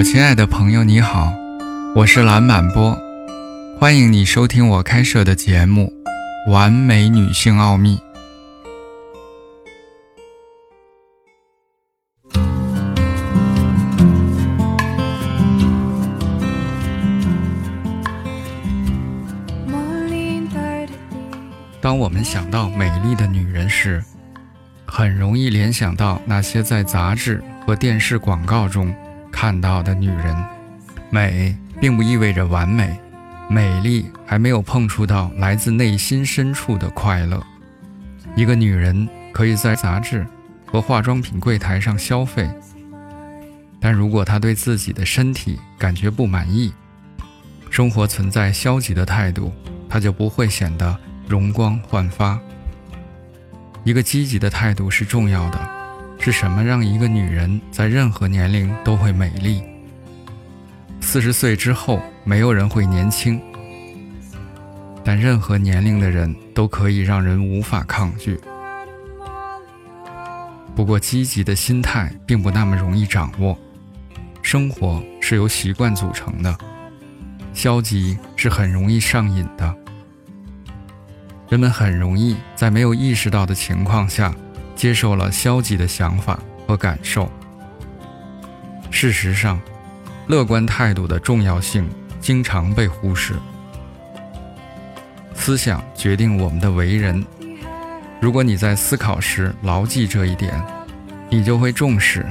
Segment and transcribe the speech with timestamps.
[0.00, 1.30] 我亲爱的朋友，你好，
[1.94, 2.98] 我是蓝满波，
[3.78, 5.92] 欢迎你收听我开设的节目
[6.50, 7.98] 《完美女性奥秘》。
[21.82, 24.02] 当我们想到美丽的女人时，
[24.86, 28.94] 很容易联想到那些在杂志和电视广告中
[29.30, 30.36] 看到的女人。
[31.10, 32.98] 美并不意味着完美，
[33.48, 37.42] 美丽还没有碰触到来自内心深处的快乐。
[38.36, 40.26] 一个女人可以在杂志
[40.66, 42.48] 和化妆品柜台上消费，
[43.80, 46.72] 但如果她对自己的身体感觉不满意，
[47.70, 49.52] 生活存在消极的态度，
[49.88, 50.96] 她就不会显得。
[51.28, 52.36] 容光焕发。
[53.84, 55.79] 一个积极的态度是重要的。
[56.22, 59.62] 是什么让一个女人在任何年龄都会美丽？
[61.00, 63.40] 四十岁之后，没有人会年轻，
[65.02, 68.38] 但任何年龄的人都可以让人无法抗拒。
[70.76, 73.58] 不过，积极的心态并不那么容易掌握。
[74.42, 76.54] 生活是由习惯组成的，
[77.54, 79.74] 消极是很容易上瘾的。
[81.48, 84.34] 人们很容易在没有意识到的情况下，
[84.80, 87.30] 接受了消极的想法和感受。
[88.90, 89.60] 事实上，
[90.26, 91.86] 乐观态度的重要性
[92.18, 93.34] 经常被忽视。
[95.34, 97.22] 思想决定我们的为人。
[98.22, 100.58] 如果你在思考时牢记这一点，
[101.28, 102.24] 你就会重视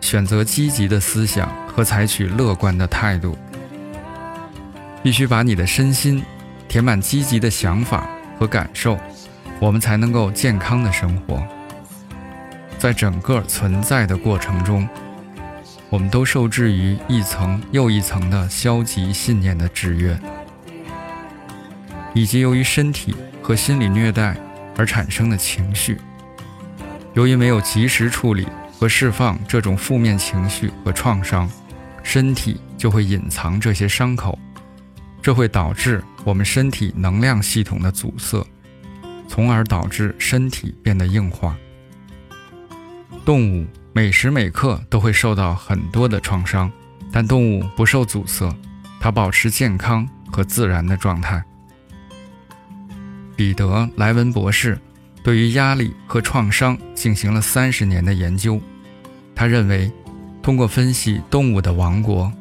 [0.00, 3.38] 选择积极的思想和采取乐观的态度。
[5.00, 6.20] 必须把你的身心
[6.66, 8.04] 填满积极的想法。
[8.36, 8.98] 和感受，
[9.60, 11.40] 我们才能够健康的生活。
[12.84, 14.86] 在整个存在的过程中，
[15.88, 20.20] 我们都受制于一层又一层的消极信念的制约，
[22.12, 24.36] 以及由于身体和心理虐待
[24.76, 25.98] 而产生的情绪。
[27.14, 28.46] 由于没有及时处理
[28.78, 31.50] 和释放这种负面情绪和创伤，
[32.02, 34.38] 身体就会隐藏这些伤口。
[35.22, 38.46] 这会导致我们身体能量系统的阻塞，
[39.26, 41.56] 从而导致身体变得硬化。
[43.24, 46.70] 动物每时每刻都会受到很多的创伤，
[47.10, 48.54] 但动物不受阻塞，
[49.00, 51.42] 它保持健康和自然的状态。
[53.34, 53.64] 彼得·
[53.96, 54.78] 莱文博士
[55.22, 58.60] 对于压力和创伤进行了三十年的研究，
[59.34, 59.90] 他认为，
[60.42, 62.32] 通过分析动物的王国，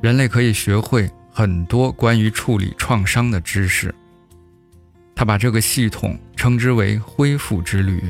[0.00, 1.10] 人类可以学会。
[1.36, 3.92] 很多关于处理创伤的知识，
[5.16, 8.00] 他把这个系统称之为“恢复之旅”。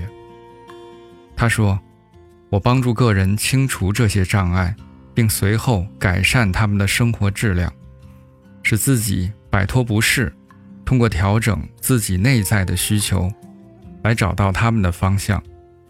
[1.35, 1.81] 他说
[2.55, 4.77] ：“我帮助个人清除这些障碍，
[5.13, 7.73] 并随后改善他们的生活质量，
[8.63, 10.33] 使自己摆脱不适。
[10.85, 13.29] 通过调整自己内在的需求，
[14.05, 15.43] 来找到他们的方向。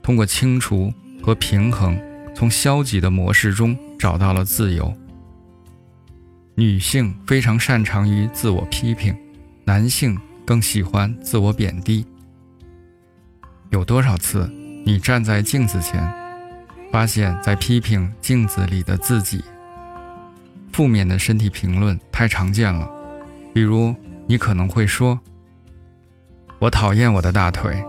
[0.03, 0.91] 通过清除
[1.23, 2.01] 和平衡，
[2.35, 4.97] 从消极的模式中找到了自由。”
[6.57, 9.15] 女性非常擅长于自我批评，
[9.67, 12.07] 男性更喜欢自我贬低。
[13.69, 14.51] 有多少次
[14.87, 16.24] 你站在镜子前，
[16.95, 19.43] 发现在批评镜子里的自己？
[20.73, 22.89] 负面的身体评论太常见了，
[23.53, 23.93] 比如
[24.29, 25.19] 你可能会说
[26.61, 27.85] ：“我讨厌我的大腿，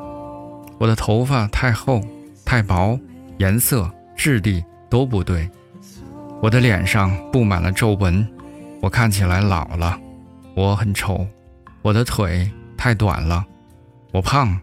[0.80, 2.02] 我的头发太厚、
[2.44, 3.00] 太薄，
[3.38, 5.48] 颜色、质地都不对，
[6.42, 8.28] 我的脸上布满了皱纹。”
[8.82, 10.00] 我看起来老了，
[10.56, 11.28] 我很丑，
[11.84, 13.46] 我的腿太短了，
[14.12, 14.60] 我胖，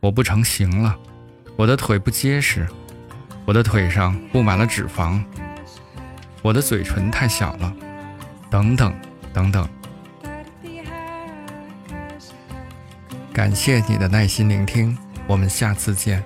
[0.00, 0.96] 我不成形了，
[1.56, 2.66] 我的腿不结实，
[3.46, 5.22] 我的腿上布满了脂肪，
[6.42, 7.72] 我的嘴唇太小了，
[8.50, 8.92] 等等
[9.32, 9.68] 等等。
[13.32, 14.98] 感谢你的耐心聆听，
[15.28, 16.24] 我们下次见。